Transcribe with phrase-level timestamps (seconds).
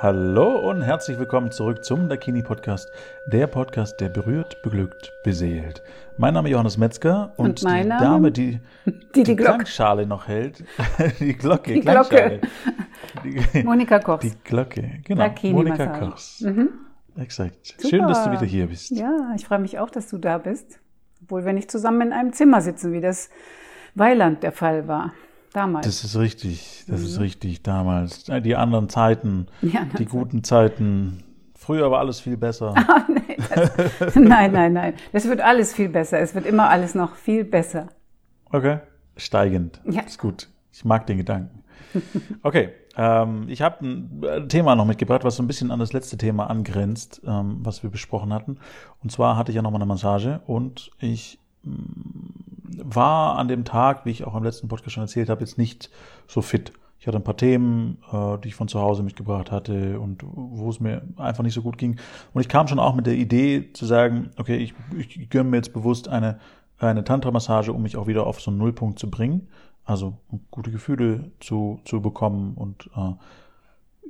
[0.00, 2.88] Hallo und herzlich willkommen zurück zum Dakini Podcast,
[3.26, 5.82] der Podcast, der berührt, beglückt, beseelt.
[6.18, 8.00] Mein Name ist Johannes Metzger und, Und die Name?
[8.00, 9.36] Dame, die Die die die.
[9.36, 10.62] Klangschale noch hält,
[11.20, 12.38] die Glocke, Die Klangschale.
[13.22, 13.40] Glocke.
[13.54, 14.22] Die, Monika Kochs.
[14.24, 15.22] die Glocke, genau.
[15.22, 16.10] Dakini Monika Massage.
[16.10, 16.40] Kochs.
[16.42, 16.68] Mhm.
[17.16, 17.66] Exakt.
[17.66, 17.88] Super.
[17.88, 18.90] Schön, dass du wieder hier bist.
[18.92, 20.78] Ja, ich freue mich auch, dass du da bist.
[21.24, 23.30] Obwohl wir nicht zusammen in einem Zimmer sitzen, wie das
[23.96, 25.12] Weiland der Fall war.
[25.52, 25.86] Damals.
[25.86, 27.06] Das ist richtig, das Mhm.
[27.06, 28.28] ist richtig damals.
[28.28, 31.22] Äh, Die anderen Zeiten, Die anderen die guten Zeiten.
[31.54, 32.74] Früher war alles viel besser.
[32.76, 33.36] Ah, nee,
[33.98, 34.94] das, nein, nein, nein.
[35.12, 36.18] Es wird alles viel besser.
[36.18, 37.88] Es wird immer alles noch viel besser.
[38.50, 38.78] Okay.
[39.16, 39.80] Steigend.
[39.84, 40.02] Ja.
[40.02, 40.48] Ist gut.
[40.72, 41.64] Ich mag den Gedanken.
[42.42, 42.70] Okay.
[42.96, 46.16] Ähm, ich habe ein äh, Thema noch mitgebracht, was so ein bisschen an das letzte
[46.16, 48.58] Thema angrenzt, ähm, was wir besprochen hatten.
[49.02, 51.38] Und zwar hatte ich ja nochmal eine Massage und ich
[52.76, 55.90] war an dem Tag, wie ich auch am letzten Podcast schon erzählt habe, jetzt nicht
[56.26, 56.72] so fit.
[57.00, 60.68] Ich hatte ein paar Themen, äh, die ich von zu Hause mitgebracht hatte und wo
[60.68, 61.98] es mir einfach nicht so gut ging.
[62.32, 65.56] Und ich kam schon auch mit der Idee zu sagen, okay, ich, ich gönne mir
[65.56, 66.40] jetzt bewusst eine,
[66.78, 69.48] eine Tantra-Massage, um mich auch wieder auf so einen Nullpunkt zu bringen.
[69.84, 73.12] Also um gute Gefühle zu, zu bekommen und äh,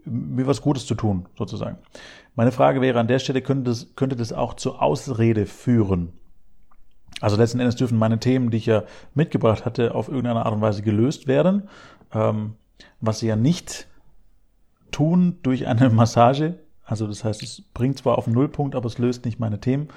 [0.05, 1.79] mir was Gutes zu tun, sozusagen.
[2.35, 6.13] Meine Frage wäre an der Stelle, könnte das, könnte das auch zur Ausrede führen?
[7.21, 10.61] Also letzten Endes dürfen meine Themen, die ich ja mitgebracht hatte, auf irgendeine Art und
[10.61, 11.69] Weise gelöst werden.
[12.13, 12.55] Ähm,
[13.01, 13.89] was sie ja nicht
[14.91, 16.59] tun durch eine Massage.
[16.85, 19.89] Also das heißt, es bringt zwar auf den Nullpunkt, aber es löst nicht meine Themen.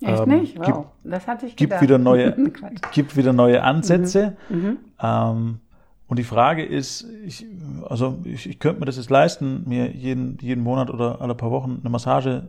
[0.00, 0.58] Echt Ähm, nicht?
[0.58, 0.66] Wow.
[0.66, 1.82] Gibt, das hatte ich gibt gedacht.
[1.82, 2.36] wieder neue,
[2.92, 4.36] gibt wieder neue Ansätze.
[4.48, 4.78] Mhm.
[5.00, 5.58] Ähm,
[6.06, 7.44] und die Frage ist, ich,
[7.86, 11.50] also ich, ich könnte mir das jetzt leisten, mir jeden, jeden Monat oder alle paar
[11.50, 12.48] Wochen eine Massage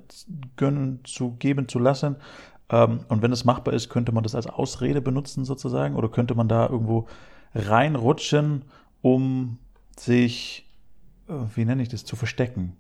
[0.55, 2.15] gönnen zu geben zu lassen.
[2.69, 6.35] Ähm, und wenn es machbar ist, könnte man das als Ausrede benutzen sozusagen, oder könnte
[6.35, 7.07] man da irgendwo
[7.55, 8.63] reinrutschen,
[9.01, 9.57] um
[9.97, 10.69] sich,
[11.27, 12.75] äh, wie nenne ich das, zu verstecken.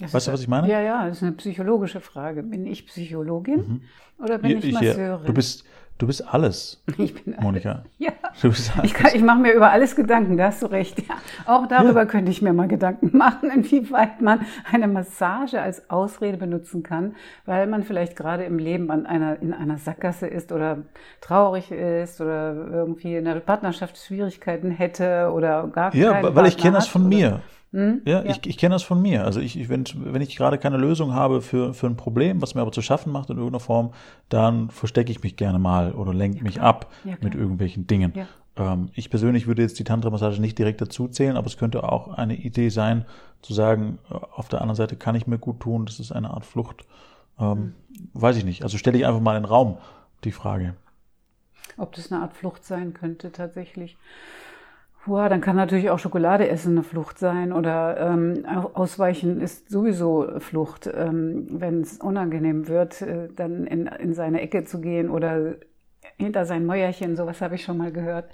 [0.00, 0.68] Das Weißt du, was ich meine?
[0.68, 2.42] Ja, ja, das ist eine psychologische Frage.
[2.42, 3.82] Bin ich Psychologin
[4.18, 5.26] oder bin ich, Ich- Masseurin?
[5.26, 5.64] du bist,
[5.98, 7.84] du bist alles, ich bin Monika.
[7.98, 8.10] Ja.
[8.42, 8.90] Du bist alles.
[8.90, 10.98] Ich, kann- ich mache mir über alles Gedanken, da hast du recht.
[11.08, 11.14] Ja.
[11.46, 14.40] Auch darüber könnte ich mir mal Gedanken machen, inwieweit man
[14.72, 17.14] eine Massage als Ausrede benutzen kann,
[17.46, 20.78] weil man vielleicht gerade im Leben an einer, in einer Sackgasse ist oder
[21.20, 26.54] traurig ist oder irgendwie in der Partnerschaft Schwierigkeiten hätte oder gar Ja, keinen weil ich
[26.56, 27.40] Partner kenne das von mir.
[27.74, 28.02] Hm?
[28.04, 29.24] Ja, ich, ich kenne das von mir.
[29.24, 32.54] Also ich, ich wenn, wenn ich gerade keine Lösung habe für, für ein Problem, was
[32.54, 33.92] mir aber zu schaffen macht in irgendeiner Form,
[34.28, 38.12] dann verstecke ich mich gerne mal oder lenke mich ab Ja, mit irgendwelchen Dingen.
[38.14, 38.28] Ja.
[38.56, 42.16] Ähm, ich persönlich würde jetzt die Tantra-Massage nicht direkt dazu zählen, aber es könnte auch
[42.16, 43.06] eine Idee sein,
[43.42, 46.30] zu sagen, äh, auf der anderen Seite kann ich mir gut tun, das ist eine
[46.30, 46.86] Art Flucht.
[47.40, 47.74] Ähm,
[48.12, 48.62] Weiß ich nicht.
[48.62, 49.78] Also stelle ich einfach mal in den Raum
[50.22, 50.74] die Frage.
[51.76, 53.96] Ob das eine Art Flucht sein könnte tatsächlich.
[55.06, 60.40] Boah, dann kann natürlich auch Schokolade essen eine Flucht sein oder ähm, Ausweichen ist sowieso
[60.40, 60.88] Flucht.
[60.92, 65.56] Ähm, Wenn es unangenehm wird, äh, dann in, in seine Ecke zu gehen oder
[66.16, 68.30] hinter sein Mäuerchen, sowas habe ich schon mal gehört.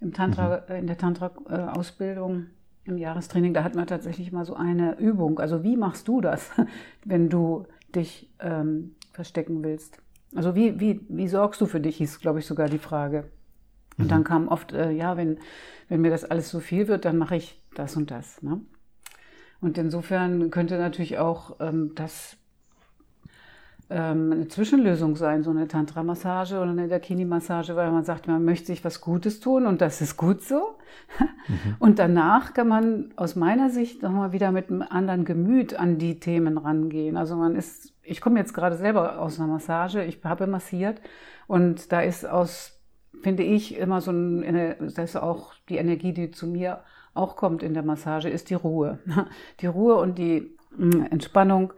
[0.00, 2.46] Im Tantra, äh, in der Tantra-Ausbildung
[2.84, 5.38] im Jahrestraining, da hat man tatsächlich mal so eine Übung.
[5.38, 6.50] Also wie machst du das,
[7.04, 10.02] wenn du dich ähm, verstecken willst?
[10.34, 13.30] Also wie, wie, wie sorgst du für dich, hieß, glaube ich, sogar die Frage.
[13.98, 15.38] Und dann kam oft, äh, ja, wenn,
[15.88, 18.42] wenn mir das alles zu viel wird, dann mache ich das und das.
[18.42, 18.60] Ne?
[19.60, 22.36] Und insofern könnte natürlich auch ähm, das
[23.90, 28.66] ähm, eine Zwischenlösung sein, so eine Tantra-Massage oder eine Dakini-Massage, weil man sagt, man möchte
[28.66, 30.76] sich was Gutes tun und das ist gut so.
[31.78, 36.20] Und danach kann man aus meiner Sicht nochmal wieder mit einem anderen Gemüt an die
[36.20, 37.16] Themen rangehen.
[37.16, 41.00] Also man ist, ich komme jetzt gerade selber aus einer Massage, ich habe massiert
[41.46, 42.77] und da ist aus,
[43.22, 46.80] finde ich, immer so ein, das ist auch die Energie, die zu mir
[47.14, 49.00] auch kommt in der Massage, ist die Ruhe.
[49.60, 51.72] Die Ruhe und die mm, Entspannung,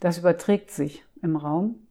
[0.00, 1.86] das überträgt sich im Raum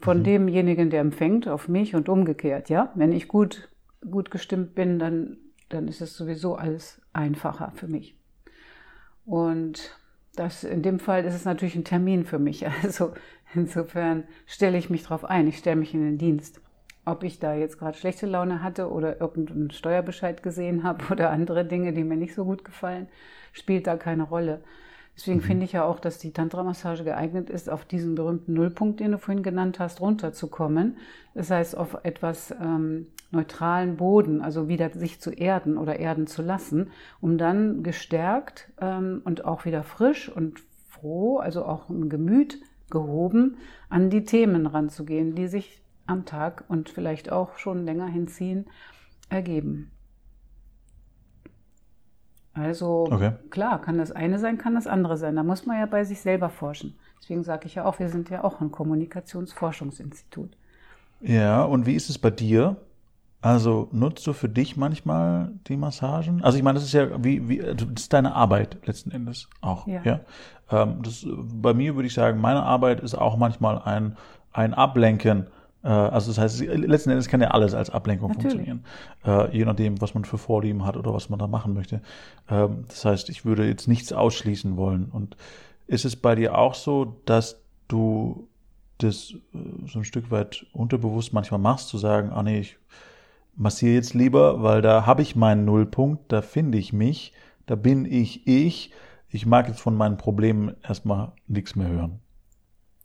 [0.00, 2.68] von demjenigen, der empfängt, auf mich und umgekehrt.
[2.68, 3.68] Ja, wenn ich gut,
[4.10, 8.16] gut gestimmt bin, dann, dann ist es sowieso alles einfacher für mich.
[9.24, 9.98] Und
[10.36, 12.66] das, in dem Fall ist es natürlich ein Termin für mich.
[12.82, 13.12] Also
[13.54, 15.46] insofern stelle ich mich darauf ein.
[15.48, 16.60] Ich stelle mich in den Dienst.
[17.06, 21.64] Ob ich da jetzt gerade schlechte Laune hatte oder irgendeinen Steuerbescheid gesehen habe oder andere
[21.64, 23.08] Dinge, die mir nicht so gut gefallen,
[23.52, 24.60] spielt da keine Rolle.
[25.16, 29.12] Deswegen finde ich ja auch, dass die Tantra-Massage geeignet ist, auf diesen berühmten Nullpunkt, den
[29.12, 30.98] du vorhin genannt hast, runterzukommen.
[31.32, 36.42] Das heißt, auf etwas ähm, neutralen Boden, also wieder sich zu erden oder erden zu
[36.42, 36.90] lassen,
[37.22, 42.60] um dann gestärkt ähm, und auch wieder frisch und froh, also auch im Gemüt
[42.90, 43.56] gehoben,
[43.88, 48.66] an die Themen ranzugehen, die sich am Tag und vielleicht auch schon länger hinziehen,
[49.28, 49.90] ergeben.
[52.54, 53.32] Also Okay.
[53.50, 55.36] klar, kann das eine sein, kann das andere sein.
[55.36, 56.98] Da muss man ja bei sich selber forschen.
[57.20, 60.56] Deswegen sage ich ja auch, wir sind ja auch ein Kommunikationsforschungsinstitut.
[61.20, 62.76] Ja, und wie ist es bei dir?
[63.42, 66.42] Also nutzt du für dich manchmal die Massagen?
[66.42, 69.86] Also ich meine, das ist ja wie, wie das ist deine Arbeit letzten Endes auch.
[69.86, 70.00] Ja.
[70.04, 70.20] Ja.
[70.70, 74.16] Ähm, das, bei mir würde ich sagen, meine Arbeit ist auch manchmal ein,
[74.52, 75.46] ein Ablenken.
[75.86, 78.66] Äh, also das heißt, letzten Endes kann ja alles als Ablenkung Natürlich.
[78.66, 78.84] funktionieren.
[79.24, 82.02] Äh, je nachdem, was man für Vorlieben hat oder was man da machen möchte.
[82.50, 85.06] Ähm, das heißt, ich würde jetzt nichts ausschließen wollen.
[85.06, 85.36] Und
[85.86, 88.48] ist es bei dir auch so, dass du
[88.98, 92.78] das äh, so ein Stück weit unterbewusst manchmal machst, zu sagen, ah nee, ich
[93.54, 97.32] massiere jetzt lieber, weil da habe ich meinen Nullpunkt, da finde ich mich,
[97.66, 98.92] da bin ich ich.
[99.28, 102.20] Ich mag jetzt von meinen Problemen erstmal nichts mehr hören.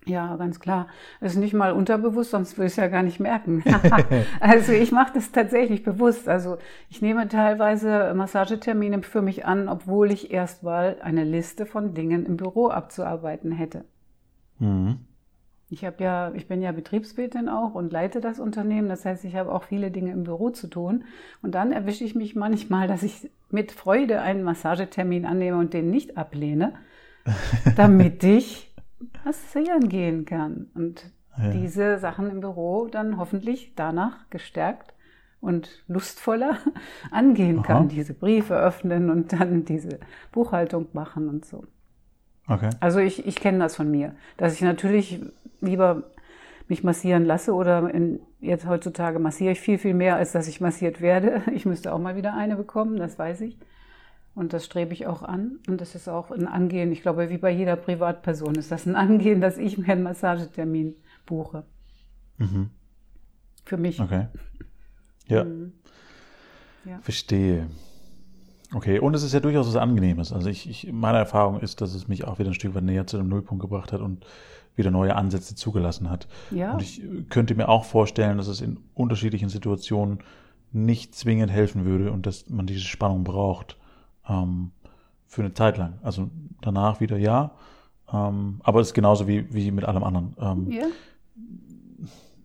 [0.06, 0.88] Ja, ganz klar.
[1.20, 3.64] Das ist nicht mal unterbewusst, sonst würde ich es ja gar nicht merken.
[4.40, 6.28] also ich mache das tatsächlich bewusst.
[6.28, 6.58] Also
[6.90, 12.26] ich nehme teilweise Massagetermine für mich an, obwohl ich erst mal eine Liste von Dingen
[12.26, 13.86] im Büro abzuarbeiten hätte.
[14.60, 15.00] Mhm.
[15.70, 18.90] Ich habe ja, ich bin ja Betriebswirtin auch und leite das Unternehmen.
[18.90, 21.06] Das heißt, ich habe auch viele Dinge im Büro zu tun.
[21.42, 25.90] Und dann erwische ich mich manchmal, dass ich mit Freude einen Massagetermin annehme und den
[25.90, 26.74] nicht ablehne,
[27.78, 28.71] damit ich
[29.26, 30.68] massieren gehen kann.
[30.76, 31.50] Und Ja.
[31.52, 34.94] diese Sachen im Büro dann hoffentlich danach gestärkt
[35.40, 36.58] und lustvoller
[37.12, 37.64] angehen Aha.
[37.66, 37.88] kann.
[37.90, 40.00] Diese Briefe öffnen und dann diese
[40.32, 41.64] Buchhaltung machen und so.
[42.48, 42.70] Okay.
[42.80, 45.22] Also ich, ich kenne das von mir, dass ich natürlich
[45.62, 46.04] lieber
[46.68, 50.62] mich massieren lasse oder in, jetzt heutzutage massiere ich viel, viel mehr, als dass ich
[50.62, 51.42] massiert werde.
[51.54, 53.58] Ich müsste auch mal wieder eine bekommen, das weiß ich.
[54.34, 55.60] Und das strebe ich auch an.
[55.68, 58.96] Und das ist auch ein Angehen, ich glaube, wie bei jeder Privatperson ist das ein
[58.96, 60.96] Angehen, dass ich mir einen Massagetermin
[61.26, 61.66] buche.
[62.38, 62.70] Mhm.
[63.66, 64.00] Für mich.
[64.00, 64.28] Okay.
[65.28, 65.44] Ja.
[65.44, 65.74] Mhm.
[66.86, 67.00] Ja.
[67.02, 67.68] Verstehe.
[68.74, 70.32] Okay, und es ist ja durchaus was Angenehmes.
[70.32, 73.06] Also ich, ich, meine Erfahrung ist, dass es mich auch wieder ein Stück weit näher
[73.06, 74.26] zu dem Nullpunkt gebracht hat und
[74.78, 76.30] wieder neue Ansätze zugelassen hat.
[76.52, 76.74] Ja.
[76.74, 80.20] Und ich könnte mir auch vorstellen, dass es in unterschiedlichen Situationen
[80.72, 83.78] nicht zwingend helfen würde und dass man diese Spannung braucht
[84.32, 84.72] ähm,
[85.28, 85.94] für eine Zeit lang.
[86.04, 86.30] Also
[86.62, 87.52] danach wieder ja,
[88.14, 90.36] ähm, aber es ist genauso wie, wie mit allem anderen.
[90.40, 90.86] Ähm, Ja.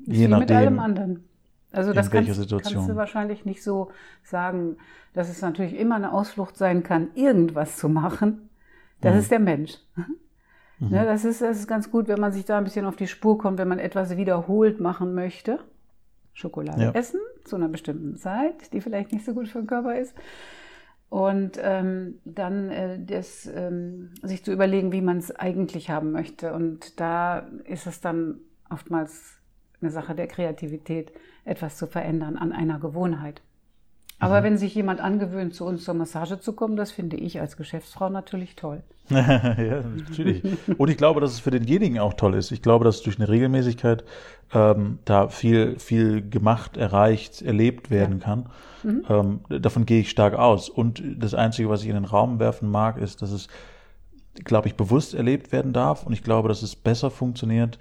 [0.09, 1.25] Je wie mit nachdem, allem anderen.
[1.73, 2.75] Also das kannst, Situation.
[2.75, 3.91] kannst du wahrscheinlich nicht so
[4.23, 4.77] sagen,
[5.15, 8.49] dass es natürlich immer eine Ausflucht sein kann, irgendwas zu machen.
[9.01, 9.19] Das Mhm.
[9.21, 9.79] ist der Mensch.
[10.79, 13.07] Ne, das, ist, das ist ganz gut, wenn man sich da ein bisschen auf die
[13.09, 15.59] Spur kommt, wenn man etwas wiederholt machen möchte.
[16.35, 16.91] Schokolade Ja.
[16.93, 20.15] essen zu einer bestimmten Zeit, die vielleicht nicht so gut für den Körper ist.
[21.09, 26.53] Und ähm, dann äh, das, ähm, sich zu überlegen, wie man es eigentlich haben möchte.
[26.53, 29.39] Und da ist es dann oftmals
[29.81, 31.13] eine Sache der Kreativität,
[31.45, 33.43] etwas zu verändern an einer Gewohnheit.
[34.19, 37.57] Aber wenn sich jemand angewöhnt, zu uns zur Massage zu kommen, das finde ich als
[37.57, 38.83] Geschäftsfrau natürlich toll.
[39.11, 40.43] ja, natürlich.
[40.79, 42.51] Und ich glaube, dass es für denjenigen auch toll ist.
[42.51, 44.05] Ich glaube, dass durch eine Regelmäßigkeit
[44.55, 48.49] ähm, da viel, viel gemacht, erreicht, erlebt werden kann.
[49.09, 50.69] Ähm, davon gehe ich stark aus.
[50.69, 53.49] Und das Einzige, was ich in den Raum werfen mag, ist, dass es,
[54.45, 56.07] glaube ich, bewusst erlebt werden darf.
[56.07, 57.79] Und ich glaube, dass es besser funktioniert,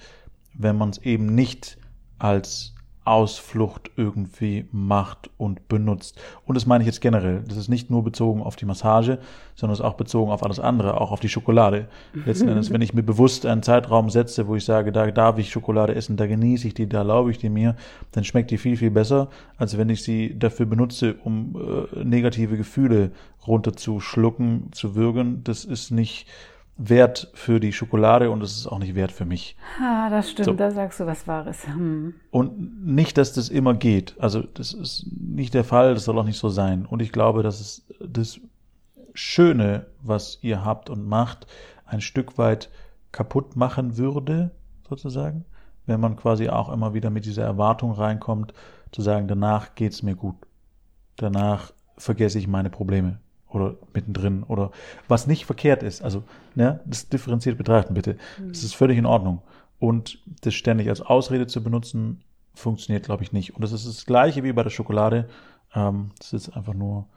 [0.53, 1.77] wenn man es eben nicht
[2.17, 2.74] als
[3.05, 6.19] Ausflucht irgendwie macht und benutzt.
[6.45, 7.43] Und das meine ich jetzt generell.
[7.47, 9.19] Das ist nicht nur bezogen auf die Massage,
[9.53, 11.87] sondern es ist auch bezogen auf alles andere, auch auf die Schokolade.
[12.25, 15.51] Letzten Endes, wenn ich mir bewusst einen Zeitraum setze, wo ich sage, da darf ich
[15.51, 17.75] Schokolade essen, da genieße ich die, da erlaube ich die mir,
[18.11, 21.55] dann schmeckt die viel, viel besser, als wenn ich sie dafür benutze, um
[21.95, 23.11] äh, negative Gefühle
[23.45, 25.43] runterzuschlucken, zu würgen.
[25.43, 26.27] Das ist nicht
[26.77, 29.55] wert für die Schokolade und es ist auch nicht wert für mich.
[29.81, 30.53] Ah, das stimmt, So.
[30.53, 31.65] da sagst du was Wahres.
[31.67, 32.15] Hm.
[32.31, 34.15] Und nicht, dass das immer geht.
[34.19, 36.85] Also das ist nicht der Fall, das soll auch nicht so sein.
[36.85, 38.39] Und ich glaube, dass es das
[39.13, 41.47] Schöne, was ihr habt und macht,
[41.85, 42.69] ein Stück weit
[43.13, 44.51] kaputt machen würde,
[44.89, 45.45] sozusagen,
[45.85, 48.53] wenn man quasi auch immer wieder mit dieser Erwartung reinkommt,
[48.91, 50.35] zu sagen, danach geht's mir gut.
[51.15, 54.71] Danach vergesse ich meine Probleme oder mittendrin oder
[55.07, 56.01] was nicht verkehrt ist.
[56.01, 56.23] Also,
[56.55, 58.17] ne, das differenziert betrachten bitte.
[58.47, 59.41] Das ist völlig in Ordnung.
[59.79, 62.23] Und das ständig als Ausrede zu benutzen,
[62.53, 63.55] funktioniert, glaube ich, nicht.
[63.55, 65.27] Und das ist das Gleiche wie bei der Schokolade.
[65.73, 67.07] Ähm, das ist einfach nur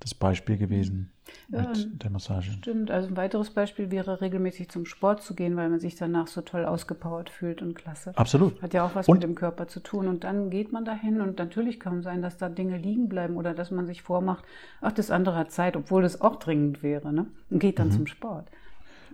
[0.00, 1.10] das Beispiel gewesen
[1.48, 2.52] Ja, mit der Massage.
[2.52, 6.26] Stimmt, also ein weiteres Beispiel wäre regelmäßig zum Sport zu gehen, weil man sich danach
[6.26, 8.12] so toll ausgepowert fühlt und klasse.
[8.16, 8.60] Absolut.
[8.62, 10.06] Hat ja auch was Und- mit dem Körper zu tun.
[10.06, 13.54] Und dann geht man dahin und natürlich kann sein, dass da Dinge liegen bleiben oder
[13.54, 14.44] dass man sich vormacht,
[14.82, 17.26] ach, das andere hat Zeit, obwohl das auch dringend wäre, ne?
[17.50, 18.48] Und geht dann zum Sport.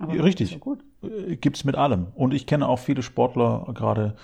[0.00, 0.20] Aber Mhm.
[0.20, 0.46] Richtig.
[0.48, 0.80] Ist ja gut.
[1.02, 2.08] Äh, Gibt's mit allem.
[2.16, 4.16] Und ich kenne auch viele Sportler, gerade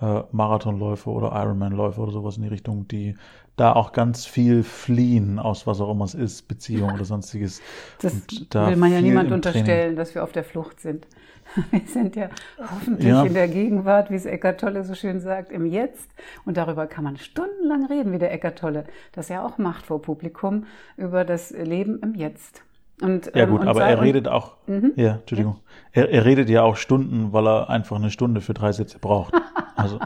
[0.00, 3.16] äh, Marathonläufer oder Ironman-Läufer oder sowas in die Richtung, die
[3.56, 7.62] da auch ganz viel fliehen aus was auch immer es ist, Beziehung oder sonstiges.
[8.00, 8.14] Das
[8.50, 11.06] da will man ja niemand unterstellen, dass wir auf der Flucht sind.
[11.70, 13.22] Wir sind ja hoffentlich ja.
[13.22, 16.10] in der Gegenwart, wie es Eckart Tolle so schön sagt, im Jetzt.
[16.44, 20.02] Und darüber kann man stundenlang reden, wie der Eckart Tolle das ja auch macht vor
[20.02, 22.64] Publikum, über das Leben im Jetzt.
[23.00, 24.92] Und, ja ähm, gut, aber er redet auch, mhm.
[24.96, 25.60] ja, Entschuldigung,
[25.94, 26.02] ja.
[26.02, 29.34] Er, er redet ja auch Stunden, weil er einfach eine Stunde für drei Sätze braucht.
[29.76, 30.00] Also.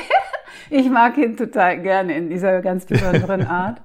[0.70, 3.80] ich mag ihn total gerne in dieser ganz besonderen Art.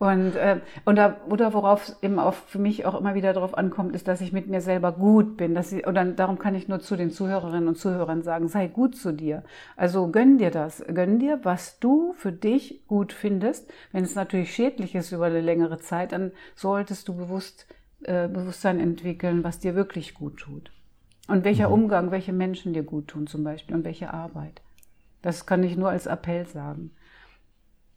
[0.00, 3.58] Und, äh, und da, oder worauf es eben auch für mich auch immer wieder darauf
[3.58, 5.54] ankommt, ist, dass ich mit mir selber gut bin.
[5.54, 8.96] Dass ich, oder darum kann ich nur zu den Zuhörerinnen und Zuhörern sagen, sei gut
[8.96, 9.42] zu dir.
[9.76, 10.82] Also gönn dir das.
[10.94, 13.70] Gönn dir, was du für dich gut findest.
[13.92, 17.66] Wenn es natürlich schädlich ist über eine längere Zeit, dann solltest du bewusst,
[18.04, 20.72] äh, Bewusstsein entwickeln, was dir wirklich gut tut.
[21.28, 21.74] Und welcher mhm.
[21.74, 24.62] Umgang, welche Menschen dir gut tun zum Beispiel und welche Arbeit.
[25.22, 26.92] Das kann ich nur als Appell sagen.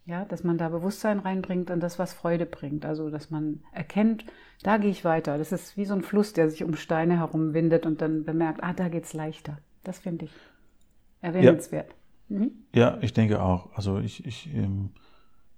[0.05, 2.85] Ja, dass man da Bewusstsein reinbringt und das, was Freude bringt.
[2.85, 4.25] Also, dass man erkennt,
[4.61, 5.37] da gehe ich weiter.
[5.37, 8.73] Das ist wie so ein Fluss, der sich um Steine herumwindet und dann bemerkt, ah,
[8.73, 9.59] da geht's leichter.
[9.83, 10.31] Das finde ich
[11.21, 11.95] erwähnenswert.
[12.27, 12.37] Ja.
[12.37, 12.51] Mhm.
[12.73, 13.69] ja, ich denke auch.
[13.75, 14.89] Also ich, ich ähm,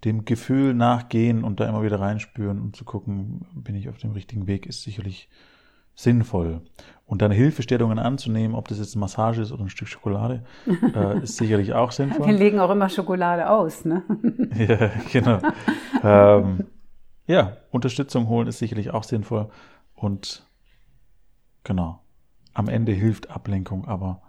[0.03, 4.11] dem Gefühl nachgehen und da immer wieder reinspüren und zu gucken, bin ich auf dem
[4.11, 5.29] richtigen Weg, ist sicherlich
[5.95, 6.61] sinnvoll.
[7.07, 10.43] Und dann Hilfestellungen anzunehmen, ob das jetzt Massage ist oder ein Stück Schokolade,
[10.95, 12.25] äh, ist sicherlich auch sinnvoll.
[12.25, 14.03] Wir legen auch immer Schokolade aus, ne?
[14.57, 15.39] ja, genau.
[16.03, 16.65] ähm,
[17.27, 19.49] ja, Unterstützung holen ist sicherlich auch sinnvoll.
[19.93, 20.47] Und
[21.63, 22.01] genau,
[22.55, 24.21] am Ende hilft Ablenkung, aber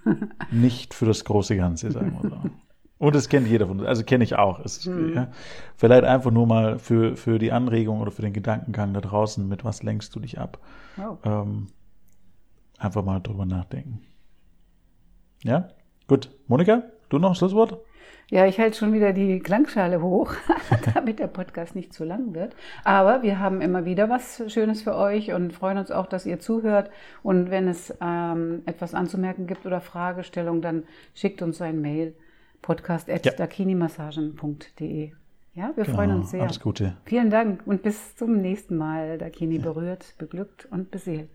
[0.50, 2.50] nicht für das große Ganze, sagen wir so.
[2.98, 4.60] Und das kennt jeder von uns, also kenne ich auch.
[4.60, 5.14] Es, mhm.
[5.14, 5.28] ja,
[5.76, 9.64] vielleicht einfach nur mal für, für die Anregung oder für den Gedankengang da draußen, mit
[9.64, 10.58] was lenkst du dich ab?
[10.96, 11.16] Oh.
[11.24, 11.66] Ähm,
[12.78, 14.00] einfach mal drüber nachdenken.
[15.42, 15.68] Ja,
[16.06, 16.30] gut.
[16.46, 17.78] Monika, du noch ein Schlusswort?
[18.30, 20.32] Ja, ich halte schon wieder die Klangschale hoch,
[20.94, 22.56] damit der Podcast nicht zu lang wird.
[22.82, 26.38] Aber wir haben immer wieder was Schönes für euch und freuen uns auch, dass ihr
[26.38, 26.90] zuhört.
[27.22, 30.84] Und wenn es ähm, etwas anzumerken gibt oder Fragestellungen, dann
[31.14, 32.14] schickt uns ein Mail
[32.64, 35.12] podcast.dakinimassagen.de.
[35.52, 36.42] Ja, wir genau, freuen uns sehr.
[36.42, 36.96] Alles Gute.
[37.04, 39.18] Vielen Dank und bis zum nächsten Mal.
[39.18, 39.62] Dakini ja.
[39.62, 41.28] berührt, beglückt und beseelt.